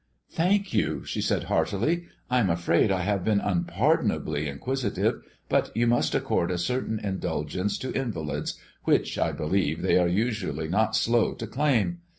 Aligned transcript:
"Thank 0.31 0.73
you," 0.73 1.05
she 1.05 1.21
said 1.21 1.43
heartily. 1.43 2.07
"I'm 2.27 2.49
afraid 2.49 2.91
I 2.91 3.01
have 3.03 3.23
been 3.23 3.39
unpardonably 3.39 4.47
inquisitive; 4.47 5.21
but 5.47 5.69
you 5.77 5.85
must 5.85 6.15
accord 6.15 6.49
a 6.49 6.57
certain 6.57 6.97
indulgence 6.97 7.77
to 7.77 7.93
invalids, 7.95 8.55
which, 8.83 9.19
I 9.19 9.31
believe, 9.31 9.83
they 9.83 9.99
are 9.99 10.07
usually 10.07 10.67
not 10.67 10.95
slow 10.95 11.35
to 11.35 11.45
claim. 11.45 11.99